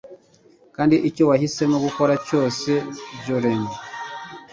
[0.75, 2.69] kandi icyo wahisemo gukora cyose,
[3.25, 3.71] jolene